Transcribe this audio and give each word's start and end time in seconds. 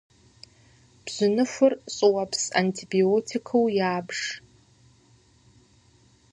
Бжьыныхур 1.03 1.73
щӏыуэпс 1.95 2.43
антибиотикыу 2.59 3.65
ябж. 3.95 4.19